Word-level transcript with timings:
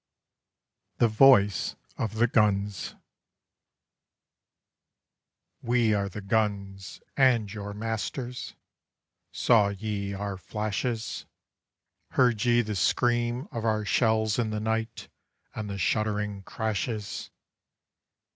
THE 0.97 1.07
VOICE 1.07 1.75
OF 1.99 2.15
THE 2.15 2.25
GUNS 2.25 2.95
We 5.61 5.93
are 5.93 6.09
the 6.09 6.21
guns, 6.21 7.01
and 7.15 7.53
your 7.53 7.75
masters! 7.75 8.55
Saw 9.31 9.67
ye 9.67 10.13
our 10.15 10.37
flashes? 10.39 11.27
Heard 12.13 12.43
ye 12.45 12.61
the 12.63 12.75
scream 12.75 13.47
of 13.51 13.63
our 13.63 13.85
shells 13.85 14.39
in 14.39 14.49
the 14.49 14.59
night, 14.59 15.07
and 15.53 15.69
the 15.69 15.77
shuddering 15.77 16.41
crashes? 16.41 17.29